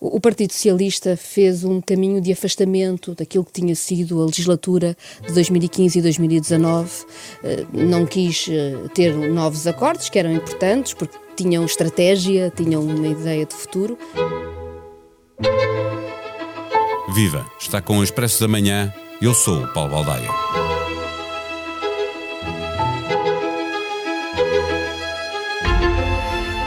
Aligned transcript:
O 0.00 0.20
Partido 0.20 0.52
Socialista 0.52 1.16
fez 1.16 1.64
um 1.64 1.80
caminho 1.80 2.20
de 2.20 2.30
afastamento 2.30 3.16
daquilo 3.16 3.44
que 3.44 3.52
tinha 3.52 3.74
sido 3.74 4.22
a 4.22 4.26
legislatura 4.26 4.96
de 5.26 5.32
2015 5.32 5.98
e 5.98 6.02
2019. 6.02 7.04
Eh, 7.42 7.66
não 7.72 8.06
quis 8.06 8.46
eh, 8.48 8.76
ter 8.94 9.12
novos 9.12 9.66
acordos, 9.66 10.08
que 10.08 10.16
eram 10.16 10.32
importantes, 10.32 10.94
porque 10.94 11.18
tinham 11.34 11.64
estratégia, 11.64 12.52
tinham 12.54 12.82
uma 12.82 13.08
ideia 13.08 13.44
de 13.44 13.54
futuro. 13.54 13.98
Viva! 17.12 17.44
Está 17.58 17.82
com 17.82 17.98
o 17.98 18.04
Expresso 18.04 18.40
da 18.40 18.46
Manhã. 18.46 18.94
Eu 19.20 19.34
sou 19.34 19.64
o 19.64 19.72
Paulo 19.72 19.90
Baldaia. 19.90 20.67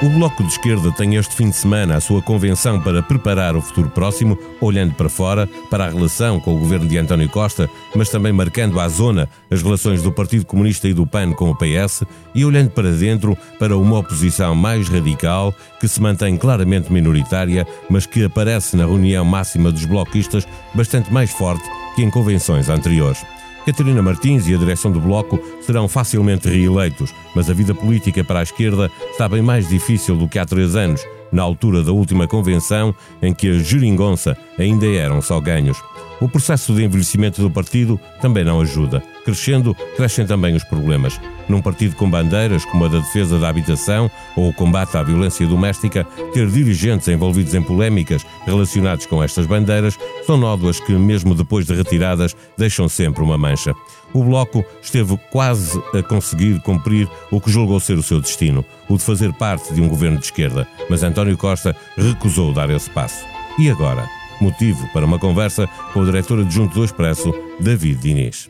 O 0.04 0.10
Bloco 0.10 0.44
de 0.44 0.50
Esquerda 0.50 0.92
tem 0.92 1.14
este 1.14 1.36
fim 1.36 1.52
de 1.52 1.56
semana 1.56 1.96
a 1.96 2.02
sua 2.02 2.24
convenção 2.24 2.82
para 2.82 3.04
preparar 3.04 3.56
o 3.56 3.62
futuro 3.62 3.88
próximo, 3.88 4.36
olhando 4.60 4.96
para 4.96 5.08
fora, 5.08 5.48
para 5.70 5.86
a 5.86 5.90
relação 5.90 6.40
com 6.40 6.56
o 6.56 6.58
governo 6.58 6.88
de 6.88 6.98
António 6.98 7.30
Costa, 7.30 7.70
mas 7.96 8.10
também 8.10 8.34
marcando 8.34 8.80
à 8.80 8.90
zona 8.90 9.30
as 9.52 9.62
relações 9.62 10.02
do 10.02 10.12
Partido 10.12 10.44
Comunista 10.44 10.88
e 10.88 10.94
do 10.94 11.06
PAN 11.06 11.34
com 11.34 11.52
o 11.52 11.56
PS, 11.56 12.04
e 12.34 12.44
olhando 12.44 12.72
para 12.72 12.92
dentro 12.92 13.38
para 13.60 13.78
uma 13.78 14.00
oposição 14.00 14.56
mais 14.56 14.90
radical, 14.90 15.54
que 15.80 15.88
se 15.88 16.02
mantém 16.02 16.36
claramente 16.36 16.92
minoritária, 16.92 17.68
mas 17.88 18.08
que 18.08 18.24
aparece 18.24 18.76
na 18.76 18.88
reunião 18.88 19.24
máxima 19.24 19.72
dos 19.72 19.86
bloquistas 19.86 20.48
bastante 20.74 21.14
mais 21.14 21.30
forte 21.30 21.64
que 21.96 22.02
em 22.02 22.10
convenções 22.10 22.70
anteriores. 22.70 23.24
Catarina 23.66 24.02
Martins 24.02 24.48
e 24.48 24.56
a 24.56 24.58
direção 24.58 24.92
do 24.92 25.00
Bloco 25.00 25.40
serão 25.62 25.88
facilmente 25.88 26.50
reeleitos, 26.50 27.14
mas 27.36 27.50
a 27.50 27.54
vida 27.54 27.74
política 27.76 28.24
para 28.24 28.40
a 28.40 28.44
esquerda 28.44 28.92
está 29.12 29.30
bem 29.30 29.42
mais 29.42 29.70
difícil 29.70 30.16
do 30.16 30.28
que 30.28 30.40
há 30.40 30.46
três 30.46 30.76
anos, 30.76 31.06
na 31.32 31.44
altura 31.44 31.84
da 31.84 31.92
última 31.92 32.28
convenção, 32.28 32.94
em 33.22 33.34
que 33.34 33.50
a 33.50 33.60
geringonça 33.60 34.36
ainda 34.58 34.88
eram 34.88 35.22
só 35.22 35.40
ganhos. 35.40 35.78
O 36.22 36.30
processo 36.30 36.76
de 36.76 36.84
envelhecimento 36.84 37.42
do 37.42 37.50
partido 37.50 38.00
também 38.22 38.44
não 38.44 38.62
ajuda. 38.62 39.02
Crescendo, 39.26 39.76
crescem 39.98 40.24
também 40.24 40.56
os 40.56 40.64
problemas. 40.64 41.20
Num 41.50 41.62
partido 41.62 41.96
com 41.96 42.08
bandeiras 42.08 42.64
como 42.64 42.86
a 42.86 42.88
da 42.88 43.00
defesa 43.00 43.40
da 43.40 43.50
habitação 43.50 44.10
ou 44.36 44.50
o 44.50 44.54
combate 44.54 44.96
à 44.96 45.02
violência 45.02 45.48
doméstica, 45.48 46.06
ter 46.32 46.48
dirigentes 46.48 47.08
envolvidos 47.08 47.56
em 47.56 47.64
polémicas 47.64 48.24
relacionados 48.46 49.08
com 49.08 49.24
estas 49.24 49.48
bandeiras 49.48 49.98
são 50.28 50.38
nódoas 50.38 50.80
que, 50.80 50.94
mesmo 50.94 51.34
depois 51.34 51.66
de 51.66 51.74
retiradas, 51.74 52.36
deixam 52.56 52.88
sempre 52.88 53.24
uma 53.24 53.38
mancha. 53.38 53.74
O 54.14 54.24
Bloco 54.24 54.64
esteve 54.80 55.18
quase 55.32 55.82
a 55.96 56.04
conseguir 56.04 56.62
cumprir 56.62 57.10
o 57.32 57.42
que 57.42 57.50
julgou 57.50 57.80
ser 57.80 57.98
o 57.98 58.04
seu 58.04 58.22
destino, 58.22 58.64
o 58.88 58.96
de 58.96 59.04
fazer 59.04 59.34
parte 59.34 59.74
de 59.74 59.82
um 59.82 59.88
governo 59.88 60.20
de 60.20 60.26
esquerda, 60.26 60.68
mas 60.88 61.02
António 61.02 61.36
Costa 61.36 61.76
recusou 61.98 62.54
dar 62.54 62.70
esse 62.70 62.90
passo. 62.92 63.26
E 63.58 63.70
agora? 63.70 64.21
Motivo 64.42 64.88
para 64.92 65.06
uma 65.06 65.20
conversa 65.20 65.70
com 65.94 66.00
o 66.00 66.06
diretor 66.06 66.40
adjunto 66.40 66.74
do 66.74 66.84
Expresso, 66.84 67.32
David 67.60 68.02
Diniz. 68.02 68.50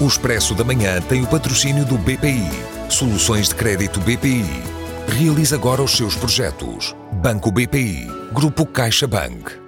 O 0.00 0.06
Expresso 0.06 0.54
da 0.54 0.64
Manhã 0.64 0.98
tem 1.02 1.22
o 1.22 1.26
patrocínio 1.26 1.84
do 1.84 1.98
BPI. 1.98 2.48
Soluções 2.88 3.50
de 3.50 3.54
crédito 3.54 4.00
BPI. 4.00 4.46
Realize 5.18 5.54
agora 5.54 5.82
os 5.82 5.90
seus 5.90 6.16
projetos. 6.16 6.96
Banco 7.12 7.52
BPI. 7.52 8.06
Grupo 8.32 8.64
CaixaBank. 8.64 9.59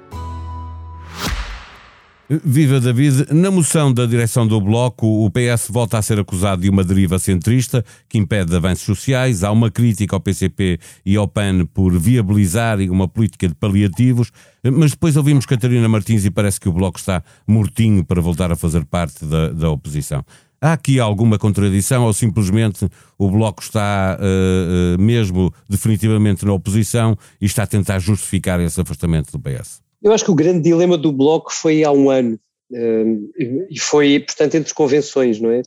Viva 2.30 2.80
David, 2.80 3.26
na 3.32 3.50
moção 3.50 3.92
da 3.92 4.06
direção 4.06 4.46
do 4.46 4.60
Bloco, 4.60 5.06
o 5.06 5.30
PS 5.30 5.68
volta 5.68 5.98
a 5.98 6.02
ser 6.02 6.20
acusado 6.20 6.62
de 6.62 6.70
uma 6.70 6.84
deriva 6.84 7.18
centrista 7.18 7.84
que 8.08 8.16
impede 8.16 8.54
avanços 8.54 8.84
sociais. 8.84 9.42
Há 9.42 9.50
uma 9.50 9.70
crítica 9.70 10.14
ao 10.16 10.20
PCP 10.20 10.78
e 11.04 11.16
ao 11.16 11.26
PAN 11.26 11.66
por 11.66 11.98
viabilizarem 11.98 12.88
uma 12.90 13.08
política 13.08 13.48
de 13.48 13.54
paliativos, 13.54 14.30
mas 14.62 14.92
depois 14.92 15.16
ouvimos 15.16 15.44
Catarina 15.44 15.88
Martins 15.88 16.24
e 16.24 16.30
parece 16.30 16.60
que 16.60 16.68
o 16.68 16.72
Bloco 16.72 16.98
está 16.98 17.22
mortinho 17.46 18.04
para 18.04 18.20
voltar 18.20 18.52
a 18.52 18.56
fazer 18.56 18.84
parte 18.84 19.26
da, 19.26 19.48
da 19.48 19.68
oposição. 19.68 20.24
Há 20.60 20.74
aqui 20.74 21.00
alguma 21.00 21.38
contradição 21.38 22.04
ou 22.04 22.12
simplesmente 22.12 22.88
o 23.18 23.28
Bloco 23.28 23.60
está 23.62 24.16
uh, 24.18 24.96
uh, 24.96 25.02
mesmo 25.02 25.52
definitivamente 25.68 26.46
na 26.46 26.52
oposição 26.52 27.18
e 27.40 27.46
está 27.46 27.64
a 27.64 27.66
tentar 27.66 27.98
justificar 27.98 28.60
esse 28.60 28.80
afastamento 28.80 29.32
do 29.32 29.40
PS? 29.40 29.91
Eu 30.02 30.12
acho 30.12 30.24
que 30.24 30.30
o 30.30 30.34
grande 30.34 30.62
dilema 30.62 30.98
do 30.98 31.12
Bloco 31.12 31.52
foi 31.52 31.84
há 31.84 31.92
um 31.92 32.10
ano, 32.10 32.38
uh, 32.72 33.32
e 33.70 33.78
foi, 33.78 34.18
portanto, 34.20 34.56
entre 34.56 34.74
convenções, 34.74 35.40
não 35.40 35.50
é? 35.50 35.62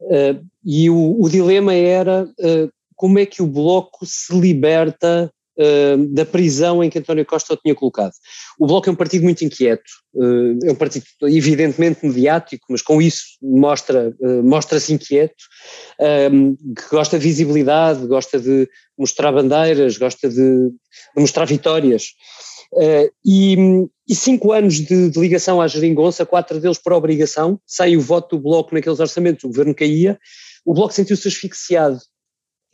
Uh, 0.00 0.44
e 0.64 0.88
o, 0.88 1.20
o, 1.20 1.28
dilema 1.28 1.74
era 1.74 2.24
uh, 2.24 2.72
como 2.96 3.18
é 3.18 3.26
que 3.26 3.42
o 3.42 3.46
Bloco 3.46 4.06
se 4.06 4.34
liberta 4.38 5.30
da 6.10 6.26
prisão 6.26 6.82
em 6.82 6.90
que 6.90 6.98
António 6.98 7.24
Costa 7.24 7.54
o 7.54 7.56
tinha 7.56 7.76
colocado. 7.76 8.10
O 8.58 8.66
Bloco 8.66 8.88
é 8.88 8.92
um 8.92 8.96
partido 8.96 9.22
muito 9.22 9.44
inquieto, 9.44 9.88
é 10.64 10.72
um 10.72 10.74
partido 10.74 11.06
evidentemente 11.22 12.04
mediático, 12.04 12.66
mas 12.70 12.82
com 12.82 13.00
isso 13.00 13.22
mostra, 13.40 14.12
mostra-se 14.42 14.92
inquieto, 14.92 15.44
que 15.96 16.90
gosta 16.90 17.16
de 17.20 17.22
visibilidade, 17.22 18.04
gosta 18.04 18.40
de 18.40 18.68
mostrar 18.98 19.30
bandeiras, 19.30 19.96
gosta 19.96 20.28
de, 20.28 20.34
de 20.70 21.20
mostrar 21.20 21.44
vitórias. 21.44 22.08
Uh, 22.74 23.08
e, 23.24 23.56
e, 24.08 24.14
cinco 24.16 24.50
anos 24.50 24.74
de, 24.74 25.08
de, 25.08 25.20
ligação 25.20 25.60
à 25.60 25.68
geringonça, 25.68 26.26
quatro 26.26 26.58
deles 26.58 26.76
por 26.76 26.92
obrigação, 26.92 27.60
sem 27.64 27.96
o 27.96 28.00
voto 28.00 28.36
do 28.36 28.42
Bloco 28.42 28.74
naqueles 28.74 28.98
orçamentos, 28.98 29.44
o 29.44 29.48
governo 29.48 29.72
caía, 29.72 30.18
o 30.64 30.74
Bloco 30.74 30.92
sentiu-se 30.92 31.28
asfixiado. 31.28 32.00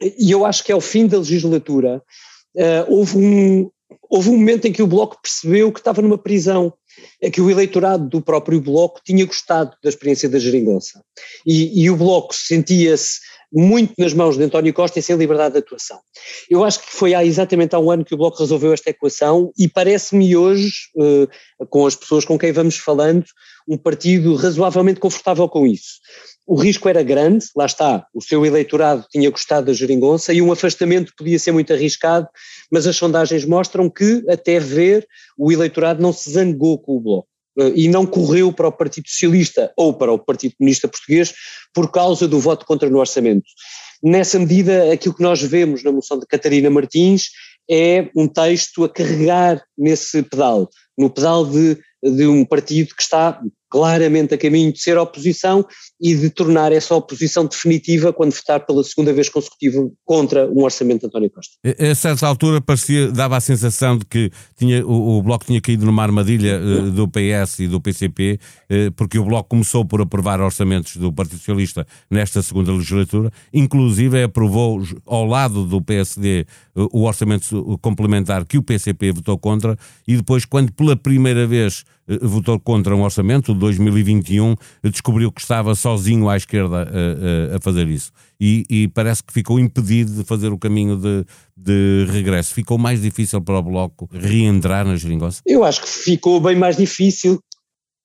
E 0.00 0.31
eu 0.31 0.47
acho 0.47 0.65
que 0.65 0.72
ao 0.72 0.81
fim 0.81 1.06
da 1.06 1.19
legislatura 1.19 2.03
uh, 2.56 2.84
houve, 2.89 3.19
um, 3.19 3.71
houve 4.09 4.31
um 4.31 4.39
momento 4.39 4.66
em 4.66 4.72
que 4.72 4.83
o 4.83 4.87
Bloco 4.87 5.21
percebeu 5.21 5.71
que 5.71 5.81
estava 5.81 6.00
numa 6.00 6.16
prisão, 6.16 6.72
é 7.21 7.31
que 7.31 7.41
o 7.41 7.51
eleitorado 7.51 8.09
do 8.09 8.21
próprio 8.21 8.61
Bloco 8.61 9.01
tinha 9.05 9.25
gostado 9.25 9.77
da 9.83 9.89
experiência 9.89 10.28
da 10.28 10.39
geringonça. 10.39 11.03
E, 11.47 11.83
e 11.83 11.91
o 11.91 11.97
Bloco 11.97 12.34
sentia-se 12.34 13.21
muito 13.53 13.95
nas 13.99 14.15
mãos 14.15 14.37
de 14.37 14.45
António 14.45 14.73
Costa 14.73 14.99
e 14.99 15.03
sem 15.03 15.17
liberdade 15.17 15.55
de 15.55 15.59
atuação. 15.59 15.99
Eu 16.49 16.62
acho 16.62 16.81
que 16.81 16.93
foi 16.93 17.15
há 17.15 17.25
exatamente 17.25 17.75
há 17.75 17.78
um 17.78 17.91
ano 17.91 18.05
que 18.05 18.15
o 18.15 18.17
Bloco 18.17 18.39
resolveu 18.39 18.73
esta 18.73 18.91
equação 18.91 19.53
e 19.59 19.69
parece-me 19.69 20.37
hoje, 20.37 20.73
uh, 20.97 21.67
com 21.67 21.87
as 21.87 21.97
pessoas 21.97 22.25
com 22.25 22.39
quem 22.39 22.53
vamos 22.53 22.77
falando, 22.77 23.25
um 23.70 23.78
partido 23.78 24.34
razoavelmente 24.34 24.98
confortável 24.98 25.48
com 25.48 25.64
isso. 25.64 26.00
O 26.44 26.56
risco 26.56 26.88
era 26.88 27.04
grande, 27.04 27.47
lá 27.56 27.66
está, 27.66 28.04
o 28.12 28.20
seu 28.20 28.44
eleitorado 28.44 29.06
tinha 29.08 29.31
gostado 29.31 29.66
da 29.66 29.72
geringonça 29.72 30.32
e 30.34 30.42
um 30.42 30.50
afastamento 30.50 31.12
podia 31.16 31.38
ser 31.38 31.53
muito 31.53 31.72
arriscado, 31.72 32.26
mas 32.72 32.88
as 32.88 32.97
sondagens 32.97 33.44
mostram 33.44 33.88
que, 33.88 34.25
até 34.28 34.59
ver, 34.59 35.06
o 35.38 35.53
eleitorado 35.53 36.03
não 36.03 36.12
se 36.12 36.28
zangou 36.28 36.76
com 36.76 36.97
o 36.97 37.00
Bloco 37.00 37.28
e 37.76 37.86
não 37.86 38.04
correu 38.04 38.53
para 38.53 38.66
o 38.66 38.72
Partido 38.72 39.09
Socialista 39.09 39.72
ou 39.76 39.94
para 39.94 40.12
o 40.12 40.19
Partido 40.19 40.56
Comunista 40.59 40.88
Português 40.88 41.32
por 41.72 41.92
causa 41.92 42.26
do 42.26 42.41
voto 42.41 42.66
contra 42.66 42.91
no 42.91 42.98
orçamento. 42.98 43.47
Nessa 44.03 44.36
medida, 44.36 44.92
aquilo 44.92 45.14
que 45.14 45.22
nós 45.22 45.41
vemos 45.41 45.84
na 45.84 45.92
moção 45.92 46.19
de 46.19 46.26
Catarina 46.26 46.70
Martins 46.70 47.28
é 47.70 48.10
um 48.16 48.26
texto 48.26 48.82
a 48.82 48.88
carregar 48.88 49.62
nesse 49.78 50.25
pedal, 50.25 50.69
no 50.98 51.09
pedal 51.09 51.47
de, 51.47 51.78
de 52.03 52.26
um 52.26 52.44
partido 52.44 52.94
que 52.97 53.03
está 53.03 53.41
claramente 53.70 54.34
a 54.34 54.38
caminho 54.38 54.72
de 54.72 54.81
ser 54.81 54.98
oposição 54.98 55.64
e 56.00 56.14
de 56.14 56.31
tornar 56.31 56.72
essa 56.72 56.94
oposição 56.94 57.47
definitiva 57.47 58.12
quando 58.12 58.32
votar 58.32 58.66
pela 58.66 58.82
segunda 58.82 59.12
vez 59.12 59.28
consecutiva 59.28 59.88
contra 60.04 60.50
um 60.50 60.62
orçamento 60.62 61.00
de 61.00 61.06
António 61.06 61.31
Costa. 61.31 61.53
A 61.78 61.94
certa 61.94 62.26
altura 62.26 62.60
parecia, 62.60 63.12
dava 63.12 63.36
a 63.36 63.41
sensação 63.41 63.98
de 63.98 64.06
que 64.06 64.30
tinha, 64.59 64.84
o, 64.84 65.19
o 65.19 65.22
Bloco 65.22 65.44
tinha 65.44 65.60
caído 65.60 65.86
numa 65.86 66.03
armadilha 66.03 66.59
uh, 66.59 66.91
do 66.91 67.06
PS 67.06 67.60
e 67.60 67.69
do 67.69 67.80
PCP, 67.80 68.41
eh, 68.69 68.91
porque 68.97 69.19
o 69.19 69.25
Bloco 69.25 69.50
começou 69.50 69.84
por 69.84 70.00
aprovar 70.00 70.41
orçamentos 70.41 70.97
do 70.97 71.12
Partido 71.12 71.38
Socialista 71.38 71.86
nesta 72.10 72.42
segunda 72.42 72.72
legislatura, 72.72 73.30
inclusive 73.53 74.22
aprovou 74.22 74.82
ao 75.06 75.25
lado 75.26 75.66
do 75.66 75.82
PSD 75.82 76.41
eh, 76.41 76.47
o 76.92 77.04
orçamento 77.04 77.78
complementar 77.82 78.44
que 78.47 78.59
o 78.59 78.62
PCP 78.62 79.12
votou 79.12 79.38
contra 79.38 79.76
e 80.09 80.16
depois 80.16 80.45
quando 80.45 80.72
pela 80.72 80.97
primeira 80.97 81.47
vez 81.47 81.84
votou 82.22 82.59
contra 82.59 82.97
um 82.97 83.03
orçamento, 83.03 83.54
2021 83.60 84.57
descobriu 84.84 85.30
que 85.30 85.41
estava 85.41 85.74
sozinho 85.77 86.28
à 86.28 86.36
esquerda 86.36 86.83
a, 86.83 87.54
a, 87.54 87.57
a 87.57 87.60
fazer 87.60 87.86
isso. 87.86 88.10
E, 88.41 88.65
e, 88.68 88.89
parece 88.89 89.22
que 89.22 89.33
ficou 89.33 89.60
impedido 89.60 90.12
de 90.12 90.24
fazer 90.24 90.48
o 90.53 90.59
caminho 90.59 90.97
de, 90.97 91.24
de 91.57 92.07
regresso. 92.10 92.53
Ficou 92.54 92.78
mais 92.78 93.01
difícil 93.01 93.41
para 93.41 93.59
o 93.59 93.62
Bloco 93.62 94.09
reentrar 94.12 94.84
na 94.84 94.97
geringonça? 94.97 95.42
Eu 95.47 95.62
acho 95.62 95.83
que 95.83 95.89
ficou 95.89 96.41
bem 96.41 96.57
mais 96.57 96.77
difícil. 96.77 97.39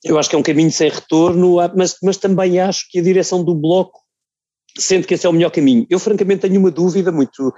Eu 0.04 0.20
acho 0.20 0.30
que 0.30 0.36
é 0.36 0.40
um 0.40 0.44
caminho 0.44 0.72
sem 0.72 0.90
retorno, 0.90 1.56
mas, 1.76 1.96
mas 2.04 2.18
também 2.18 2.60
acho 2.60 2.86
que 2.92 3.00
a 3.00 3.02
direção 3.02 3.44
do 3.44 3.56
Bloco 3.56 4.06
sente 4.78 5.08
que 5.08 5.14
esse 5.14 5.26
é 5.26 5.30
o 5.30 5.34
melhor 5.34 5.52
caminho. 5.52 5.86
Eu, 5.90 6.00
francamente, 6.00 6.42
tenho 6.42 6.60
uma 6.60 6.72
dúvida 6.72 7.12
muito 7.12 7.54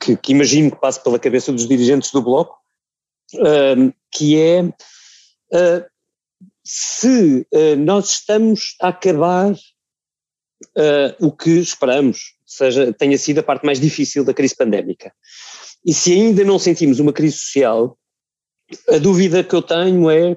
que, 0.00 0.16
que 0.16 0.32
imagino 0.32 0.70
que 0.70 0.80
passe 0.80 1.02
pela 1.02 1.18
cabeça 1.18 1.52
dos 1.52 1.66
dirigentes 1.66 2.10
do 2.12 2.22
Bloco, 2.22 2.56
uh, 3.34 3.92
que 4.10 4.38
é 4.38 4.62
uh, 4.62 5.89
se 6.64 7.46
uh, 7.52 7.76
nós 7.76 8.10
estamos 8.10 8.76
a 8.80 8.88
acabar 8.88 9.52
uh, 9.52 11.26
o 11.26 11.32
que 11.32 11.50
esperamos, 11.50 12.34
seja, 12.46 12.92
tenha 12.92 13.16
sido 13.18 13.38
a 13.38 13.42
parte 13.42 13.64
mais 13.64 13.80
difícil 13.80 14.24
da 14.24 14.34
crise 14.34 14.56
pandémica, 14.56 15.12
e 15.84 15.94
se 15.94 16.12
ainda 16.12 16.44
não 16.44 16.58
sentimos 16.58 17.00
uma 17.00 17.12
crise 17.12 17.38
social, 17.38 17.98
a 18.88 18.98
dúvida 18.98 19.42
que 19.42 19.54
eu 19.54 19.62
tenho 19.62 20.10
é 20.10 20.36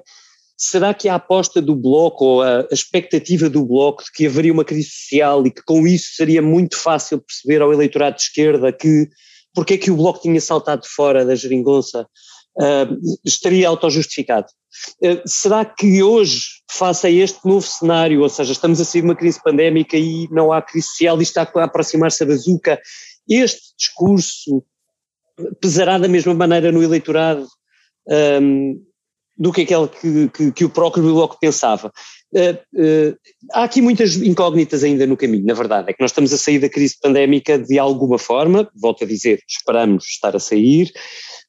será 0.56 0.94
que 0.94 1.08
a 1.08 1.16
aposta 1.16 1.60
do 1.60 1.74
Bloco 1.74 2.24
ou 2.24 2.42
a, 2.42 2.66
expectativa 2.70 3.48
do 3.50 3.64
Bloco 3.64 4.04
de 4.04 4.12
que 4.12 4.26
haveria 4.26 4.52
uma 4.52 4.64
crise 4.64 4.88
social 4.88 5.46
e 5.46 5.50
que 5.50 5.62
com 5.62 5.86
isso 5.86 6.14
seria 6.14 6.40
muito 6.40 6.76
fácil 6.76 7.20
perceber 7.20 7.60
ao 7.60 7.72
eleitorado 7.72 8.16
de 8.16 8.22
esquerda 8.22 8.72
que 8.72 9.08
porque 9.54 9.74
é 9.74 9.78
que 9.78 9.90
o 9.90 9.96
Bloco 9.96 10.20
tinha 10.20 10.40
saltado 10.40 10.84
fora 10.86 11.24
da 11.24 11.34
geringonça 11.34 12.08
uh, 12.56 13.18
estaria 13.24 13.68
autojustificado? 13.68 14.46
Uh, 15.02 15.22
será 15.26 15.64
que 15.64 16.02
hoje, 16.02 16.62
face 16.70 17.06
a 17.06 17.10
este 17.10 17.46
novo 17.46 17.66
cenário, 17.66 18.22
ou 18.22 18.28
seja, 18.28 18.52
estamos 18.52 18.80
a 18.80 18.84
sair 18.84 19.02
de 19.02 19.08
uma 19.08 19.16
crise 19.16 19.42
pandémica 19.42 19.96
e 19.96 20.28
não 20.30 20.52
há 20.52 20.60
crise 20.62 20.88
social 20.88 21.20
e 21.20 21.22
está 21.22 21.42
a 21.42 21.64
aproximar-se 21.64 22.22
a 22.22 22.26
bazuca, 22.26 22.80
este 23.28 23.74
discurso 23.78 24.64
pesará 25.60 25.98
da 25.98 26.08
mesma 26.08 26.34
maneira 26.34 26.70
no 26.70 26.82
eleitorado 26.82 27.46
um, 28.40 28.84
do 29.36 29.52
que 29.52 29.62
aquele 29.62 29.88
que, 29.88 30.28
que, 30.28 30.52
que 30.52 30.64
o 30.64 30.70
próprio 30.70 31.02
Bloco 31.02 31.38
pensava. 31.40 31.92
Uh, 32.32 32.54
uh, 32.80 33.16
há 33.52 33.64
aqui 33.64 33.80
muitas 33.80 34.16
incógnitas 34.16 34.82
ainda 34.82 35.06
no 35.06 35.16
caminho, 35.16 35.46
na 35.46 35.54
verdade, 35.54 35.90
é 35.90 35.92
que 35.92 36.00
nós 36.00 36.10
estamos 36.10 36.32
a 36.32 36.38
sair 36.38 36.58
da 36.58 36.68
crise 36.68 36.96
pandémica 37.00 37.58
de 37.58 37.78
alguma 37.78 38.18
forma, 38.18 38.68
volto 38.74 39.04
a 39.04 39.06
dizer, 39.06 39.40
esperamos 39.48 40.04
estar 40.06 40.34
a 40.34 40.40
sair, 40.40 40.92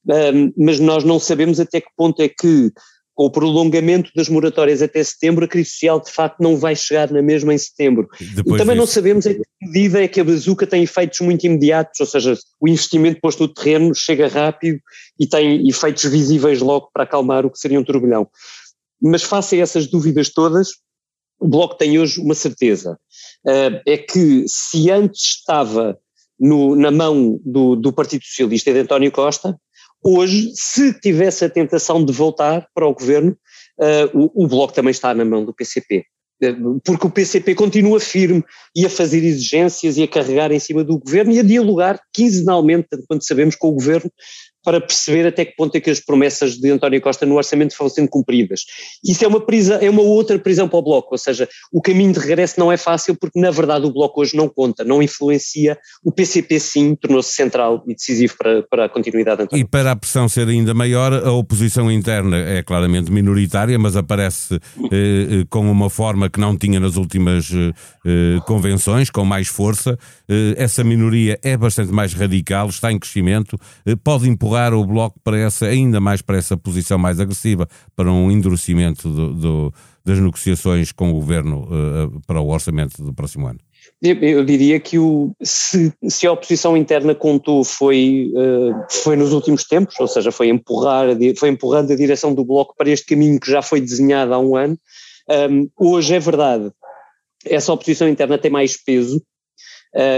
um, 0.07 0.53
mas 0.57 0.79
nós 0.79 1.03
não 1.03 1.19
sabemos 1.19 1.59
até 1.59 1.81
que 1.81 1.89
ponto 1.97 2.21
é 2.21 2.29
que 2.29 2.71
com 3.15 3.25
o 3.25 3.31
prolongamento 3.31 4.11
das 4.13 4.27
moratórias 4.27 4.81
até 4.81 5.01
setembro, 5.01 5.45
a 5.45 5.47
crise 5.47 5.69
social 5.69 6.01
de 6.01 6.11
facto 6.11 6.41
não 6.41 6.57
vai 6.57 6.75
chegar 6.75 7.09
na 7.09 7.21
mesma 7.21 7.53
em 7.53 7.57
setembro. 7.57 8.09
Depois 8.19 8.55
e 8.55 8.57
também 8.57 8.75
disso. 8.75 8.75
não 8.75 8.85
sabemos 8.85 9.25
em 9.25 9.35
que 9.35 9.43
medida 9.61 10.03
é 10.03 10.07
que 10.07 10.19
a 10.19 10.23
bazuca 10.23 10.67
tem 10.67 10.83
efeitos 10.83 11.21
muito 11.21 11.45
imediatos, 11.45 11.97
ou 12.01 12.05
seja, 12.05 12.37
o 12.59 12.67
investimento 12.67 13.21
posto 13.21 13.43
no 13.43 13.53
terreno 13.53 13.95
chega 13.95 14.27
rápido 14.27 14.79
e 15.17 15.25
tem 15.25 15.65
efeitos 15.67 16.03
visíveis 16.03 16.59
logo 16.59 16.89
para 16.93 17.03
acalmar 17.03 17.45
o 17.45 17.49
que 17.49 17.57
seria 17.57 17.79
um 17.79 17.83
turbilhão. 17.85 18.27
Mas 19.01 19.23
face 19.23 19.55
a 19.55 19.63
essas 19.63 19.87
dúvidas 19.87 20.29
todas, 20.29 20.71
o 21.39 21.47
Bloco 21.47 21.75
tem 21.75 21.97
hoje 21.97 22.19
uma 22.19 22.35
certeza, 22.35 22.99
uh, 23.45 23.81
é 23.87 23.97
que 23.97 24.45
se 24.47 24.91
antes 24.91 25.37
estava 25.37 25.97
no, 26.37 26.75
na 26.75 26.91
mão 26.91 27.39
do, 27.45 27.77
do 27.77 27.93
Partido 27.93 28.25
Socialista 28.25 28.69
e 28.69 28.73
de 28.73 28.79
António 28.79 29.11
Costa, 29.11 29.57
Hoje, 30.07 30.51
se 30.53 30.93
tivesse 30.99 31.43
a 31.43 31.49
tentação 31.49 32.05
de 32.05 32.13
voltar 32.13 32.67
para 32.75 32.87
o 32.87 32.93
governo, 32.93 33.35
uh, 33.79 34.17
o, 34.17 34.45
o 34.45 34.47
Bloco 34.47 34.73
também 34.73 34.91
está 34.91 35.13
na 35.15 35.25
mão 35.25 35.43
do 35.43 35.53
PCP 35.53 36.05
eh, 36.41 36.53
porque 36.83 37.07
o 37.07 37.09
PCP 37.09 37.55
continua 37.55 37.99
firme 37.99 38.43
e 38.75 38.85
a 38.85 38.89
fazer 38.89 39.23
exigências 39.23 39.97
e 39.97 40.03
a 40.03 40.07
carregar 40.07 40.51
em 40.51 40.59
cima 40.59 40.83
do 40.83 40.99
governo 40.99 41.31
e 41.31 41.39
a 41.39 41.43
dialogar 41.43 41.99
quinzenalmente, 42.13 42.87
tanto 42.89 43.05
quanto 43.07 43.25
sabemos, 43.25 43.55
com 43.55 43.69
o 43.69 43.73
governo 43.73 44.11
para 44.65 44.81
perceber 44.81 45.27
até 45.27 45.45
que 45.45 45.55
ponto 45.55 45.75
é 45.75 45.79
que 45.79 45.89
as 45.89 45.99
promessas 45.99 46.57
de 46.57 46.71
António 46.71 46.99
Costa 46.99 47.25
no 47.25 47.35
orçamento 47.35 47.75
foram 47.75 47.89
sendo 47.89 48.09
cumpridas. 48.09 48.65
Isso 49.03 49.23
é 49.23 49.27
uma, 49.27 49.39
prisão, 49.39 49.77
é 49.79 49.89
uma 49.89 50.01
outra 50.01 50.39
prisão 50.39 50.67
para 50.67 50.79
o 50.79 50.81
Bloco, 50.81 51.09
ou 51.11 51.17
seja, 51.17 51.47
o 51.71 51.81
caminho 51.81 52.11
de 52.11 52.19
regresso 52.19 52.59
não 52.59 52.71
é 52.71 52.77
fácil 52.77 53.15
porque 53.15 53.39
na 53.39 53.51
verdade 53.51 53.85
o 53.85 53.93
Bloco 53.93 54.21
hoje 54.21 54.35
não 54.35 54.49
conta, 54.49 54.83
não 54.83 55.01
influencia, 55.01 55.77
o 56.03 56.11
PCP 56.11 56.59
sim 56.59 56.95
tornou-se 56.95 57.31
central 57.31 57.83
e 57.87 57.93
decisivo 57.93 58.35
para, 58.37 58.63
para 58.63 58.85
a 58.85 58.89
continuidade. 58.89 59.43
António. 59.43 59.63
E 59.63 59.67
para 59.67 59.91
a 59.91 59.95
pressão 59.95 60.27
ser 60.27 60.47
ainda 60.47 60.73
maior, 60.73 61.13
a 61.13 61.31
oposição 61.31 61.91
interna 61.91 62.37
é 62.37 62.63
claramente 62.63 63.11
minoritária, 63.11 63.77
mas 63.77 63.95
aparece 63.95 64.55
eh, 64.55 64.59
eh 64.91 65.45
com 65.49 65.69
uma 65.69 65.89
forma 65.89 66.29
que 66.29 66.39
não 66.39 66.57
tinha 66.57 66.79
nas 66.79 66.95
últimas 66.95 67.51
eh, 67.51 67.71
eh 68.05 68.39
convenções, 68.45 69.09
com 69.09 69.23
mais 69.23 69.47
força, 69.47 69.97
eh, 70.27 70.55
essa 70.57 70.83
minoria 70.83 71.39
é 71.43 71.55
bastante 71.55 71.91
mais 71.91 72.13
radical, 72.13 72.69
está 72.69 72.91
em 72.91 72.97
crescimento, 72.99 73.57
eh, 73.85 73.95
pode 73.95 74.27
empurrar 74.27 74.54
empurrar 74.55 74.73
o 74.73 74.85
Bloco 74.85 75.19
para 75.23 75.37
essa, 75.37 75.65
ainda 75.65 75.99
mais 75.99 76.21
para 76.21 76.37
essa 76.37 76.55
posição 76.55 76.97
mais 76.97 77.19
agressiva, 77.19 77.67
para 77.95 78.11
um 78.11 78.31
endurecimento 78.31 79.09
do, 79.09 79.33
do, 79.33 79.73
das 80.03 80.19
negociações 80.19 80.91
com 80.91 81.11
o 81.11 81.13
Governo 81.13 81.63
uh, 81.63 82.21
para 82.25 82.39
o 82.39 82.47
orçamento 82.49 83.03
do 83.03 83.13
próximo 83.13 83.47
ano? 83.47 83.59
Eu 84.01 84.43
diria 84.43 84.79
que 84.79 84.97
o, 84.97 85.35
se, 85.43 85.93
se, 86.07 86.25
a 86.25 86.31
oposição 86.31 86.75
interna 86.75 87.13
contou 87.13 87.63
foi, 87.63 88.31
uh, 88.33 88.73
foi 88.89 89.15
nos 89.15 89.31
últimos 89.33 89.63
tempos, 89.65 89.99
ou 89.99 90.07
seja, 90.07 90.31
foi 90.31 90.47
empurrar, 90.49 91.07
foi 91.37 91.49
empurrando 91.49 91.91
a 91.91 91.95
direção 91.95 92.33
do 92.33 92.45
Bloco 92.45 92.73
para 92.77 92.89
este 92.89 93.05
caminho 93.05 93.39
que 93.39 93.51
já 93.51 93.61
foi 93.61 93.81
desenhado 93.81 94.33
há 94.33 94.39
um 94.39 94.55
ano, 94.55 94.77
um, 95.51 95.69
hoje 95.77 96.15
é 96.15 96.19
verdade, 96.19 96.71
essa 97.45 97.73
oposição 97.73 98.07
interna 98.07 98.37
tem 98.37 98.51
mais 98.51 98.81
peso, 98.81 99.21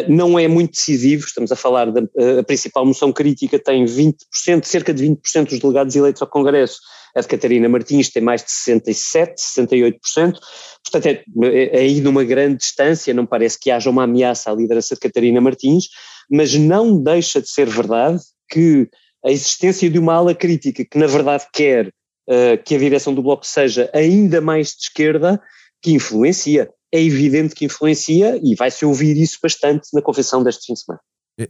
não 0.07 0.39
é 0.39 0.47
muito 0.47 0.71
decisivo, 0.71 1.25
estamos 1.25 1.51
a 1.51 1.55
falar 1.55 1.91
da 1.91 2.01
a 2.39 2.43
principal 2.43 2.85
moção 2.85 3.13
crítica 3.13 3.59
tem 3.59 3.85
20%, 3.85 4.15
cerca 4.63 4.93
de 4.93 5.05
20% 5.05 5.49
dos 5.49 5.59
delegados 5.59 5.95
eleitos 5.95 6.21
ao 6.21 6.27
Congresso, 6.27 6.79
a 7.15 7.21
de 7.21 7.27
Catarina 7.27 7.67
Martins 7.67 8.09
tem 8.09 8.21
mais 8.21 8.43
de 8.43 8.49
67%, 8.49 9.35
68%, 9.37 10.39
portanto 10.83 11.05
é, 11.05 11.23
é, 11.43 11.79
aí 11.79 12.01
numa 12.01 12.23
grande 12.23 12.57
distância, 12.57 13.13
não 13.13 13.25
parece 13.25 13.59
que 13.59 13.71
haja 13.71 13.89
uma 13.89 14.03
ameaça 14.03 14.51
à 14.51 14.55
liderança 14.55 14.95
de 14.95 15.01
Catarina 15.01 15.41
Martins, 15.41 15.85
mas 16.29 16.53
não 16.53 17.01
deixa 17.01 17.41
de 17.41 17.49
ser 17.49 17.67
verdade 17.67 18.21
que 18.49 18.87
a 19.25 19.31
existência 19.31 19.89
de 19.89 19.99
uma 19.99 20.13
ala 20.13 20.35
crítica 20.35 20.85
que 20.85 20.97
na 20.97 21.07
verdade 21.07 21.45
quer 21.51 21.87
uh, 21.87 22.63
que 22.63 22.75
a 22.75 22.79
direção 22.79 23.13
do 23.13 23.23
Bloco 23.23 23.45
seja 23.45 23.89
ainda 23.93 24.39
mais 24.39 24.69
de 24.69 24.83
esquerda, 24.83 25.41
que 25.81 25.91
influencia 25.91 26.69
é 26.93 27.01
evidente 27.01 27.55
que 27.55 27.65
influencia 27.65 28.39
e 28.43 28.55
vai-se 28.55 28.85
ouvir 28.85 29.17
isso 29.17 29.39
bastante 29.41 29.89
na 29.93 30.01
convenção 30.01 30.43
deste 30.43 30.67
fim 30.67 30.73
de 30.73 30.79
semana. 30.81 31.01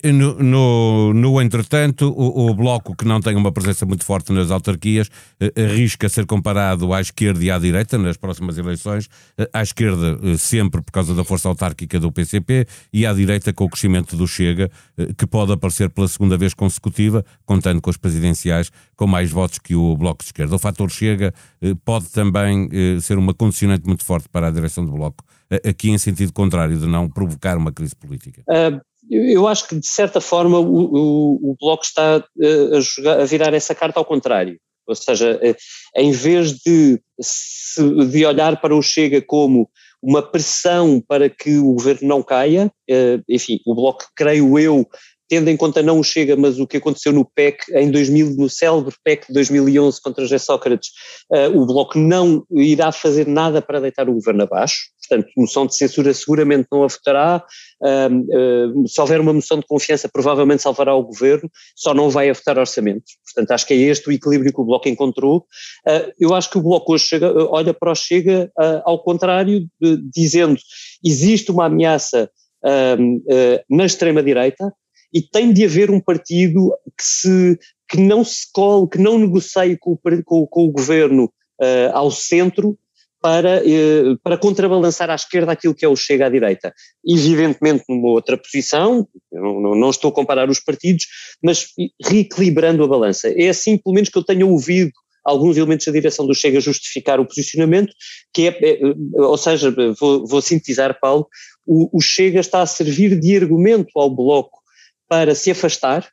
No, 0.03 0.33
no, 0.43 1.13
no, 1.13 1.41
entretanto, 1.41 2.09
o, 2.09 2.49
o, 2.49 2.53
Bloco, 2.53 2.93
que 2.93 3.05
não 3.05 3.21
tem 3.21 3.37
uma 3.37 3.53
presença 3.53 3.85
muito 3.85 4.03
forte 4.03 4.33
nas 4.33 4.51
autarquias, 4.51 5.09
eh, 5.39 5.49
arrisca 5.55 6.09
ser 6.09 6.25
comparado 6.25 6.93
à 6.93 6.99
esquerda 6.99 7.41
e 7.41 7.49
à 7.49 7.57
direita 7.57 7.97
nas 7.97 8.17
próximas 8.17 8.57
eleições. 8.57 9.07
Eh, 9.37 9.49
à 9.53 9.63
esquerda, 9.63 10.19
eh, 10.23 10.35
sempre 10.35 10.81
por 10.81 10.91
causa 10.91 11.15
da 11.15 11.23
força 11.23 11.47
autárquica 11.47 12.01
do 12.01 12.11
PCP, 12.11 12.67
e 12.91 13.05
à 13.05 13.13
direita, 13.13 13.53
com 13.53 13.63
o 13.63 13.69
crescimento 13.69 14.17
do 14.17 14.27
Chega, 14.27 14.69
que 15.17 15.25
pode 15.25 15.53
aparecer 15.53 15.89
pela 15.89 16.09
segunda 16.09 16.37
vez 16.37 16.53
consecutiva, 16.53 17.23
contando 17.45 17.81
com 17.81 17.89
as 17.89 17.95
presidenciais, 17.95 18.69
com 18.93 19.07
mais 19.07 19.31
votos 19.31 19.57
que 19.57 19.73
o 19.73 19.95
Bloco 19.95 20.21
de 20.21 20.25
Esquerda. 20.25 20.53
O 20.53 20.59
fator 20.59 20.91
Chega 20.91 21.33
pode 21.85 22.09
também 22.09 22.69
ser 22.99 23.17
uma 23.17 23.33
condicionante 23.33 23.85
muito 23.87 24.03
forte 24.03 24.27
para 24.27 24.47
a 24.47 24.51
direção 24.51 24.85
do 24.85 24.91
Bloco, 24.91 25.23
aqui 25.65 25.89
em 25.89 25.97
sentido 25.97 26.33
contrário, 26.33 26.77
de 26.77 26.85
não 26.85 27.09
provocar 27.09 27.57
uma 27.57 27.71
crise 27.71 27.95
política. 27.95 28.44
Uh 28.47 28.81
eu 29.09 29.47
acho 29.47 29.67
que, 29.67 29.75
de 29.75 29.88
certa 29.88 30.19
forma, 30.19 30.59
o, 30.59 30.65
o, 30.65 31.51
o 31.51 31.57
Bloco 31.59 31.83
está 31.83 32.23
eh, 32.41 32.77
a, 32.77 32.79
jogar, 32.79 33.21
a 33.21 33.25
virar 33.25 33.53
essa 33.53 33.73
carta 33.73 33.99
ao 33.99 34.05
contrário. 34.05 34.59
Ou 34.85 34.95
seja, 34.95 35.39
eh, 35.41 35.55
em 35.95 36.11
vez 36.11 36.54
de, 36.54 37.01
de 38.09 38.25
olhar 38.25 38.59
para 38.59 38.75
o 38.75 38.81
Chega 38.81 39.21
como 39.21 39.69
uma 40.01 40.21
pressão 40.21 41.01
para 41.06 41.30
que 41.30 41.57
o 41.57 41.73
governo 41.73 42.07
não 42.07 42.21
caia, 42.21 42.71
eh, 42.89 43.19
enfim, 43.30 43.59
o 43.66 43.73
Bloco, 43.73 44.06
creio 44.16 44.59
eu, 44.59 44.85
tendo 45.30 45.49
em 45.49 45.57
conta 45.57 45.81
não 45.81 45.99
o 45.99 46.04
Chega, 46.04 46.35
mas 46.35 46.59
o 46.59 46.68
que 46.68 46.77
aconteceu 46.77 47.13
no 47.13 47.25
PEC 47.25 47.63
em 47.73 47.89
2000, 47.89 48.35
no 48.35 48.49
célebre 48.49 48.95
PEC 49.04 49.27
de 49.27 49.33
2011 49.33 50.01
contra 50.01 50.23
José 50.23 50.37
Sócrates, 50.37 50.92
o 51.54 51.66
Bloco 51.66 51.99
não 51.99 52.45
irá 52.49 52.94
fazer 52.94 53.27
nada 53.27 53.61
para 53.61 53.81
deitar 53.81 54.07
o 54.07 54.13
governo 54.13 54.44
abaixo, 54.44 54.85
portanto, 55.07 55.31
moção 55.37 55.66
de 55.66 55.76
censura 55.76 56.14
seguramente 56.14 56.68
não 56.71 56.83
a 56.83 56.87
votará, 56.87 57.44
uh, 57.81 58.81
uh, 58.83 58.87
se 58.87 58.99
houver 58.99 59.19
uma 59.19 59.33
moção 59.33 59.59
de 59.59 59.66
confiança 59.66 60.09
provavelmente 60.09 60.61
salvará 60.61 60.94
o 60.94 61.04
governo, 61.04 61.49
só 61.76 61.94
não 61.94 62.09
vai 62.09 62.30
a 62.30 62.33
votar 62.33 62.57
orçamentos. 62.57 63.18
Portanto, 63.23 63.52
acho 63.52 63.66
que 63.66 63.73
é 63.73 63.78
este 63.78 64.09
o 64.09 64.11
equilíbrio 64.11 64.54
que 64.54 64.61
o 64.61 64.66
Bloco 64.66 64.90
encontrou. 64.90 65.45
Uh, 65.87 66.11
eu 66.19 66.33
acho 66.35 66.49
que 66.49 66.57
o 66.57 66.61
Bloco 66.61 66.94
hoje 66.94 67.06
chega, 67.06 67.31
olha 67.49 67.73
para 67.73 67.92
o 67.92 67.95
Chega 67.95 68.52
ao 68.85 69.02
contrário, 69.04 69.68
de, 69.81 70.02
dizendo 70.14 70.57
existe 71.04 71.52
uma 71.52 71.66
ameaça 71.66 72.30
na 73.69 73.85
extrema-direita 73.85 74.71
e 75.14 75.21
tem 75.21 75.52
de 75.52 75.66
haver 75.66 75.90
um 75.90 75.99
partido 75.99 76.73
que, 76.97 77.04
se, 77.04 77.59
que 77.90 77.97
não 77.97 78.23
se 78.23 78.52
cole, 78.54 78.87
que 78.90 78.97
não 78.97 79.18
negocie 79.18 79.78
com, 79.78 79.97
com, 80.26 80.47
com 80.47 80.66
o 80.66 80.71
governo 80.71 81.31
ao 81.94 82.11
centro, 82.11 82.78
para, 83.27 83.57
eh, 83.57 84.15
para 84.23 84.37
contrabalançar 84.37 85.09
à 85.09 85.15
esquerda 85.15 85.51
aquilo 85.51 85.75
que 85.75 85.83
é 85.83 85.89
o 85.89 85.97
Chega 85.97 86.27
à 86.27 86.29
direita. 86.29 86.73
Evidentemente 87.05 87.83
numa 87.89 88.07
outra 88.07 88.37
posição, 88.37 89.05
não, 89.29 89.75
não, 89.75 89.89
estou 89.89 90.11
a 90.11 90.13
comparar 90.13 90.49
os 90.49 90.61
partidos, 90.61 91.05
mas 91.43 91.67
reequilibrando 92.01 92.85
a 92.85 92.87
balança. 92.87 93.27
É 93.27 93.49
assim, 93.49 93.77
pelo 93.77 93.95
menos, 93.95 94.07
que 94.07 94.17
eu 94.17 94.23
tenho 94.23 94.49
ouvido 94.49 94.93
alguns 95.25 95.57
elementos 95.57 95.85
da 95.85 95.91
direção 95.91 96.25
do 96.25 96.33
Chega 96.33 96.61
justificar 96.61 97.19
o 97.19 97.25
posicionamento, 97.25 97.91
que 98.33 98.47
é, 98.47 98.57
é 98.61 98.95
ou 99.19 99.37
seja, 99.37 99.75
vou, 99.99 100.25
vou 100.25 100.41
sintetizar, 100.41 100.97
Paulo, 100.97 101.27
o, 101.65 101.97
o, 101.97 101.99
Chega 101.99 102.39
está 102.39 102.61
a 102.61 102.65
servir 102.65 103.19
de 103.19 103.35
argumento 103.35 103.89
ao 103.99 104.09
Bloco 104.09 104.57
para 105.05 105.35
se 105.35 105.51
afastar 105.51 106.09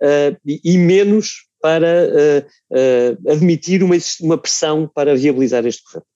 uh, 0.00 0.38
e 0.46 0.78
menos 0.78 1.48
para 1.60 2.06
uh, 2.06 2.46
uh, 2.72 3.32
admitir 3.32 3.82
uma, 3.82 3.96
uma 4.20 4.38
pressão 4.38 4.88
para 4.94 5.16
viabilizar 5.16 5.66
este 5.66 5.82
governo. 5.82 6.06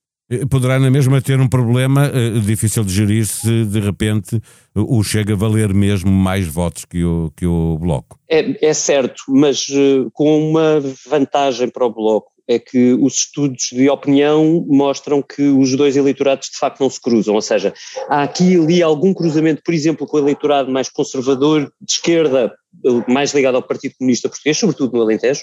Poderá 0.50 0.78
na 0.78 0.90
mesma 0.90 1.22
ter 1.22 1.38
um 1.38 1.48
problema 1.48 2.10
uh, 2.10 2.40
difícil 2.40 2.82
de 2.82 2.92
gerir 2.92 3.26
se 3.26 3.64
de 3.64 3.78
repente 3.78 4.40
o 4.74 5.02
Chega 5.04 5.34
a 5.34 5.36
valer 5.36 5.72
mesmo 5.72 6.10
mais 6.10 6.48
votos 6.48 6.84
que 6.84 7.04
o, 7.04 7.30
que 7.36 7.46
o 7.46 7.78
Bloco. 7.78 8.18
É, 8.28 8.66
é 8.66 8.74
certo, 8.74 9.22
mas 9.28 9.68
uh, 9.68 10.10
com 10.12 10.50
uma 10.50 10.82
vantagem 11.08 11.68
para 11.68 11.86
o 11.86 11.92
Bloco 11.92 12.36
é 12.48 12.58
que 12.58 12.92
os 12.94 13.14
estudos 13.14 13.70
de 13.72 13.88
opinião 13.88 14.64
mostram 14.68 15.20
que 15.20 15.42
os 15.42 15.74
dois 15.76 15.96
eleitorados 15.96 16.48
de 16.48 16.58
facto 16.58 16.80
não 16.80 16.88
se 16.88 17.00
cruzam, 17.00 17.34
ou 17.34 17.42
seja, 17.42 17.74
há 18.08 18.22
aqui 18.22 18.54
e 18.54 18.56
ali 18.56 18.82
algum 18.82 19.12
cruzamento, 19.12 19.62
por 19.64 19.74
exemplo, 19.74 20.06
com 20.06 20.16
o 20.16 20.20
eleitorado 20.20 20.70
mais 20.70 20.88
conservador, 20.88 21.72
de 21.80 21.92
esquerda, 21.92 22.52
mais 23.08 23.32
ligado 23.32 23.56
ao 23.56 23.62
Partido 23.62 23.94
Comunista 23.98 24.28
Português, 24.28 24.58
sobretudo 24.58 24.96
no 24.96 25.02
Alentejo, 25.02 25.42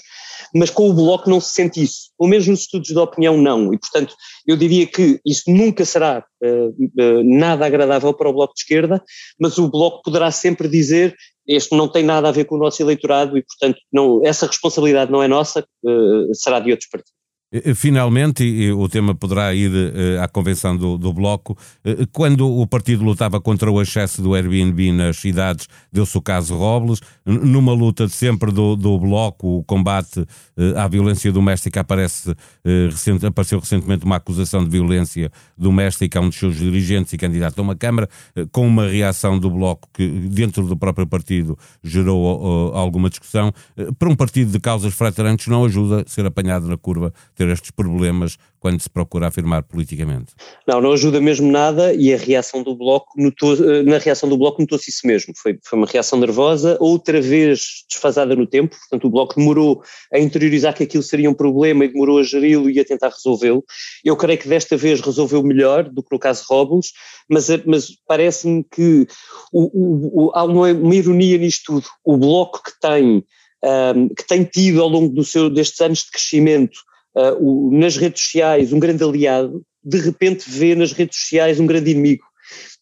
mas 0.54 0.70
com 0.70 0.88
o 0.88 0.94
Bloco 0.94 1.28
não 1.28 1.40
se 1.40 1.50
sente 1.54 1.82
isso, 1.82 2.10
ou 2.18 2.28
mesmo 2.28 2.52
nos 2.52 2.60
estudos 2.60 2.88
de 2.88 2.98
opinião 2.98 3.36
não, 3.36 3.72
e 3.72 3.78
portanto 3.78 4.14
eu 4.46 4.56
diria 4.56 4.86
que 4.86 5.20
isso 5.24 5.42
nunca 5.48 5.84
será 5.84 6.24
uh, 6.42 6.68
uh, 6.68 7.24
nada 7.24 7.66
agradável 7.66 8.12
para 8.14 8.28
o 8.28 8.32
Bloco 8.32 8.54
de 8.54 8.60
Esquerda, 8.60 9.02
mas 9.38 9.58
o 9.58 9.68
Bloco 9.68 10.02
poderá 10.02 10.30
sempre 10.30 10.68
dizer 10.68 11.14
este 11.46 11.76
não 11.76 11.88
tem 11.88 12.02
nada 12.02 12.28
a 12.28 12.32
ver 12.32 12.46
com 12.46 12.54
o 12.54 12.58
nosso 12.58 12.82
eleitorado 12.82 13.36
e, 13.36 13.42
portanto, 13.42 13.78
não, 13.92 14.24
essa 14.24 14.46
responsabilidade 14.46 15.12
não 15.12 15.22
é 15.22 15.28
nossa, 15.28 15.60
uh, 15.84 16.34
será 16.34 16.58
de 16.58 16.70
outros 16.70 16.88
partidos. 16.88 17.13
Eh, 17.54 17.72
finalmente, 17.72 18.42
e 18.42 18.72
o 18.72 18.88
tema 18.88 19.14
poderá 19.14 19.54
ir 19.54 19.70
uh, 19.70 20.20
à 20.20 20.26
convenção 20.26 20.76
do, 20.76 20.98
do 20.98 21.12
Bloco, 21.12 21.56
quando 22.10 22.48
o 22.48 22.66
partido 22.66 23.04
lutava 23.04 23.40
contra 23.40 23.70
o 23.70 23.80
excesso 23.80 24.20
do 24.20 24.34
Airbnb 24.34 24.90
nas 24.90 25.18
cidades, 25.18 25.68
deu-se 25.92 26.16
o 26.18 26.20
caso 26.20 26.56
Robles, 26.56 27.00
numa 27.24 27.72
luta 27.72 28.08
sempre 28.08 28.50
do, 28.50 28.74
do 28.74 28.98
Bloco, 28.98 29.58
o 29.58 29.62
combate 29.62 30.26
à 30.76 30.88
violência 30.88 31.30
doméstica 31.30 31.80
aparece, 31.80 32.34
recente, 32.90 33.26
apareceu 33.26 33.60
recentemente 33.60 34.04
uma 34.04 34.16
acusação 34.16 34.64
de 34.64 34.70
violência 34.70 35.30
doméstica 35.56 36.18
a 36.18 36.22
um 36.22 36.28
dos 36.28 36.38
seus 36.38 36.56
dirigentes 36.56 37.12
e 37.12 37.18
candidato 37.18 37.58
a 37.58 37.62
uma 37.62 37.76
Câmara, 37.76 38.08
com 38.50 38.66
uma 38.66 38.88
reação 38.88 39.38
do 39.38 39.50
Bloco 39.50 39.88
que 39.92 40.06
dentro 40.08 40.66
do 40.66 40.76
próprio 40.76 41.06
partido 41.06 41.58
gerou 41.82 42.74
alguma 42.74 43.10
discussão. 43.10 43.52
para 43.98 44.08
um 44.08 44.16
partido 44.16 44.50
de 44.50 44.58
causas 44.58 44.94
fraterantes 44.94 45.46
não 45.46 45.64
ajuda 45.64 46.04
ser 46.06 46.24
apanhado 46.24 46.66
na 46.66 46.76
curva, 46.76 47.12
ter 47.34 47.43
ter 47.44 47.52
estes 47.52 47.70
problemas 47.70 48.36
quando 48.58 48.80
se 48.80 48.88
procura 48.88 49.26
afirmar 49.26 49.62
politicamente. 49.64 50.32
Não, 50.66 50.80
não 50.80 50.92
ajuda 50.92 51.20
mesmo 51.20 51.52
nada 51.52 51.92
e 51.92 52.14
a 52.14 52.16
reação 52.16 52.62
do 52.62 52.74
Bloco 52.74 53.12
notou, 53.16 53.54
eh, 53.54 53.82
na 53.82 53.98
reação 53.98 54.26
do 54.26 54.38
Bloco 54.38 54.62
notou-se 54.62 54.88
isso 54.88 55.06
mesmo, 55.06 55.34
foi, 55.36 55.58
foi 55.62 55.78
uma 55.78 55.86
reação 55.86 56.18
nervosa, 56.18 56.78
outra 56.80 57.20
vez 57.20 57.84
desfasada 57.90 58.34
no 58.34 58.46
tempo, 58.46 58.74
portanto 58.74 59.06
o 59.06 59.10
Bloco 59.10 59.34
demorou 59.36 59.82
a 60.12 60.18
interiorizar 60.18 60.74
que 60.74 60.82
aquilo 60.82 61.02
seria 61.02 61.28
um 61.28 61.34
problema 61.34 61.84
e 61.84 61.88
demorou 61.88 62.18
a 62.18 62.22
geri-lo 62.22 62.70
e 62.70 62.80
a 62.80 62.84
tentar 62.84 63.10
resolvê-lo. 63.10 63.62
Eu 64.02 64.16
creio 64.16 64.38
que 64.38 64.48
desta 64.48 64.78
vez 64.78 65.00
resolveu 65.02 65.42
melhor 65.42 65.84
do 65.90 66.02
que 66.02 66.12
no 66.12 66.18
caso 66.18 66.44
Robles, 66.48 66.92
mas, 67.28 67.50
eh, 67.50 67.62
mas 67.66 67.88
parece-me 68.08 68.64
que 68.64 69.06
o, 69.52 69.64
o, 69.64 70.24
o, 70.24 70.30
há 70.34 70.42
uma, 70.44 70.72
uma 70.72 70.94
ironia 70.94 71.36
nisto 71.36 71.64
tudo. 71.66 71.86
O 72.02 72.16
Bloco 72.16 72.62
que 72.62 72.72
tem, 72.80 73.22
um, 73.62 74.08
que 74.08 74.26
tem 74.26 74.42
tido 74.42 74.80
ao 74.80 74.88
longo 74.88 75.14
do 75.14 75.22
seu, 75.22 75.50
destes 75.50 75.82
anos 75.82 75.98
de 75.98 76.10
crescimento 76.10 76.78
uh, 77.14 77.36
o, 77.38 77.70
nas 77.72 77.96
redes 77.96 78.22
sociais 78.22 78.72
um 78.72 78.78
grande 78.78 79.02
aliado, 79.02 79.62
de 79.82 79.98
repente 79.98 80.44
vê 80.48 80.74
nas 80.74 80.92
redes 80.92 81.18
sociais 81.18 81.60
um 81.60 81.66
grande 81.66 81.90
inimigo. 81.90 82.24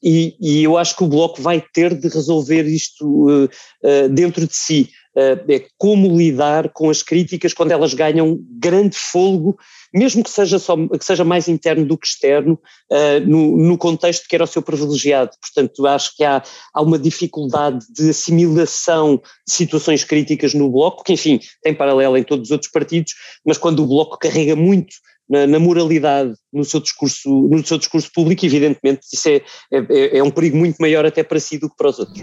E, 0.03 0.37
e 0.41 0.65
eu 0.65 0.77
acho 0.77 0.97
que 0.97 1.05
o 1.05 1.09
Bloco 1.09 1.41
vai 1.41 1.63
ter 1.73 1.95
de 1.95 2.09
resolver 2.09 2.65
isto 2.65 3.07
uh, 3.07 3.45
uh, 3.45 4.09
dentro 4.11 4.47
de 4.47 4.57
si. 4.57 4.91
É 5.17 5.67
como 5.77 6.17
lidar 6.17 6.71
com 6.73 6.89
as 6.89 7.03
críticas 7.03 7.53
quando 7.53 7.73
elas 7.73 7.95
ganham 7.95 8.39
grande 8.59 8.97
fôlego 8.97 9.57
mesmo 9.93 10.25
que 10.25 10.31
seja, 10.31 10.59
só, 10.59 10.75
que 10.77 11.05
seja 11.05 11.25
mais 11.25 11.49
interno 11.49 11.85
do 11.85 11.99
que 11.99 12.07
externo, 12.07 12.59
uh, 12.91 13.21
no, 13.27 13.57
no, 13.59 13.77
contexto 13.77 14.27
que 14.27 14.35
era 14.35 14.45
o 14.45 14.47
seu 14.47 14.63
privilegiado. 14.63 15.33
Portanto, 15.41 15.87
acho 15.87 16.17
que 16.17 16.25
há, 16.25 16.43
há 16.73 16.83
uma 16.83 16.99
dificuldade 16.99 17.85
de 17.91 18.09
assimilação 18.09 19.21
de 19.47 19.53
situações 19.53 20.03
críticas 20.03 20.55
no 20.55 20.71
Bloco, 20.71 21.05
que 21.05 21.13
enfim, 21.13 21.39
tem 21.63 21.75
paralelo 21.75 22.17
em 22.17 22.23
todos 22.23 22.47
os 22.47 22.51
outros 22.51 22.71
partidos, 22.71 23.13
mas 23.45 23.59
quando 23.59 23.83
o 23.83 23.87
Bloco 23.87 24.19
carrega 24.19 24.57
muito 24.57 24.95
na, 25.29 25.47
na, 25.47 25.59
moralidade 25.59 26.35
no 26.53 26.65
seu 26.65 26.81
discurso, 26.81 27.29
no 27.51 27.65
seu 27.65 27.79
discurso 27.79 28.11
público, 28.15 28.47
evidentemente 28.47 29.03
isso 29.13 29.29
é, 29.29 29.43
é, 29.71 30.19
é 30.19 30.23
um 30.23 30.31
perigo 30.31 30.57
muito 30.57 30.77
maior 30.79 31.05
até 31.05 31.23
para 31.23 31.39
si 31.39 31.59
do 31.59 31.69
que 31.69 31.77
para 31.77 31.91
os 31.91 31.99
outros. 31.99 32.23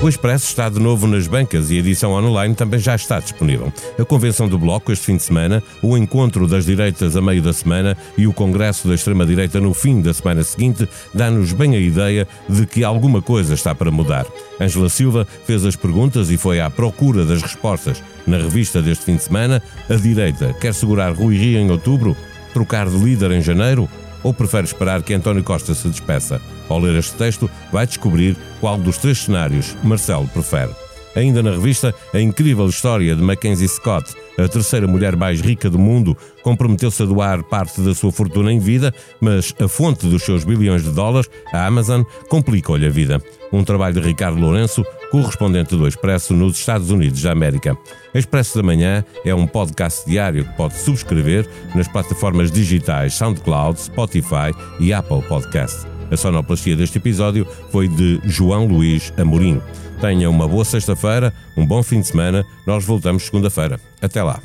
O 0.00 0.08
Expresso 0.08 0.46
está 0.46 0.68
de 0.68 0.78
novo 0.78 1.08
nas 1.08 1.26
bancas 1.26 1.72
e 1.72 1.74
a 1.74 1.78
edição 1.78 2.12
online 2.12 2.54
também 2.54 2.78
já 2.78 2.94
está 2.94 3.18
disponível. 3.18 3.72
A 3.98 4.04
convenção 4.04 4.48
do 4.48 4.56
Bloco 4.56 4.92
este 4.92 5.06
fim 5.06 5.16
de 5.16 5.24
semana, 5.24 5.60
o 5.82 5.98
encontro 5.98 6.46
das 6.46 6.64
direitas 6.64 7.16
a 7.16 7.20
meio 7.20 7.42
da 7.42 7.52
semana 7.52 7.96
e 8.16 8.24
o 8.24 8.32
congresso 8.32 8.86
da 8.86 8.94
extrema-direita 8.94 9.58
no 9.58 9.74
fim 9.74 10.00
da 10.00 10.14
semana 10.14 10.44
seguinte 10.44 10.88
dá-nos 11.12 11.52
bem 11.52 11.74
a 11.74 11.80
ideia 11.80 12.28
de 12.48 12.64
que 12.64 12.84
alguma 12.84 13.20
coisa 13.20 13.54
está 13.54 13.74
para 13.74 13.90
mudar. 13.90 14.24
Ângela 14.60 14.88
Silva 14.88 15.26
fez 15.44 15.64
as 15.64 15.74
perguntas 15.74 16.30
e 16.30 16.36
foi 16.36 16.60
à 16.60 16.70
procura 16.70 17.24
das 17.24 17.42
respostas. 17.42 18.00
Na 18.24 18.36
revista 18.36 18.80
deste 18.80 19.04
fim 19.04 19.16
de 19.16 19.24
semana, 19.24 19.60
a 19.90 19.94
direita 19.94 20.54
quer 20.60 20.74
segurar 20.74 21.12
Rui 21.12 21.36
Rio 21.36 21.58
em 21.58 21.72
outubro? 21.72 22.16
Trocar 22.54 22.88
de 22.88 22.96
líder 22.96 23.32
em 23.32 23.42
janeiro? 23.42 23.88
ou 24.22 24.34
prefere 24.34 24.64
esperar 24.64 25.02
que 25.02 25.14
António 25.14 25.44
Costa 25.44 25.74
se 25.74 25.88
despeça? 25.88 26.40
Ao 26.68 26.78
ler 26.78 26.96
este 26.96 27.14
texto, 27.16 27.50
vai 27.72 27.86
descobrir 27.86 28.36
qual 28.60 28.76
dos 28.76 28.98
três 28.98 29.18
cenários 29.18 29.76
Marcelo 29.82 30.28
prefere. 30.28 30.72
Ainda 31.18 31.42
na 31.42 31.50
revista, 31.50 31.92
a 32.14 32.20
incrível 32.20 32.66
história 32.68 33.16
de 33.16 33.22
Mackenzie 33.22 33.66
Scott, 33.66 34.14
a 34.38 34.46
terceira 34.46 34.86
mulher 34.86 35.16
mais 35.16 35.40
rica 35.40 35.68
do 35.68 35.78
mundo, 35.78 36.16
comprometeu-se 36.42 37.02
a 37.02 37.06
doar 37.06 37.42
parte 37.42 37.80
da 37.80 37.92
sua 37.92 38.12
fortuna 38.12 38.52
em 38.52 38.60
vida, 38.60 38.94
mas 39.20 39.52
a 39.60 39.66
fonte 39.66 40.06
dos 40.06 40.22
seus 40.22 40.44
bilhões 40.44 40.84
de 40.84 40.90
dólares, 40.90 41.28
a 41.52 41.66
Amazon, 41.66 42.02
complicou-lhe 42.28 42.86
a 42.86 42.90
vida. 42.90 43.20
Um 43.52 43.64
trabalho 43.64 44.00
de 44.00 44.06
Ricardo 44.06 44.38
Lourenço, 44.38 44.84
correspondente 45.10 45.74
do 45.74 45.88
Expresso 45.88 46.34
nos 46.34 46.56
Estados 46.56 46.90
Unidos 46.90 47.20
da 47.20 47.32
América. 47.32 47.76
Expresso 48.14 48.56
da 48.56 48.62
Manhã 48.62 49.04
é 49.24 49.34
um 49.34 49.46
podcast 49.46 50.08
diário 50.08 50.44
que 50.44 50.56
pode 50.56 50.76
subscrever 50.76 51.48
nas 51.74 51.88
plataformas 51.88 52.52
digitais 52.52 53.14
SoundCloud, 53.14 53.80
Spotify 53.80 54.52
e 54.78 54.92
Apple 54.92 55.22
Podcast. 55.22 55.97
A 56.10 56.16
sonoplastia 56.16 56.76
deste 56.76 56.98
episódio 56.98 57.46
foi 57.70 57.88
de 57.88 58.20
João 58.24 58.66
Luís 58.66 59.12
Amorim. 59.16 59.60
Tenha 60.00 60.30
uma 60.30 60.46
boa 60.46 60.64
sexta-feira, 60.64 61.32
um 61.56 61.66
bom 61.66 61.82
fim 61.82 62.00
de 62.00 62.06
semana. 62.06 62.44
Nós 62.66 62.84
voltamos 62.84 63.24
segunda-feira. 63.24 63.80
Até 64.00 64.22
lá. 64.22 64.40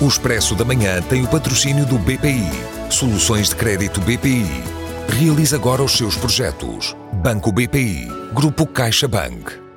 O 0.00 0.06
Expresso 0.06 0.54
da 0.54 0.64
Manhã 0.64 1.02
tem 1.02 1.24
o 1.24 1.28
patrocínio 1.28 1.84
do 1.84 1.98
BPI. 1.98 2.48
Soluções 2.88 3.48
de 3.48 3.56
crédito 3.56 4.00
BPI. 4.00 4.46
Realize 5.18 5.54
agora 5.54 5.82
os 5.82 5.92
seus 5.92 6.16
projetos. 6.16 6.96
Banco 7.14 7.50
BPI. 7.50 8.06
Grupo 8.32 8.66
CaixaBank. 8.66 9.67